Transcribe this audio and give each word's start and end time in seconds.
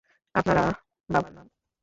আপনারা 0.35 0.63
বাবার 1.09 1.31
নাম! 1.33 1.47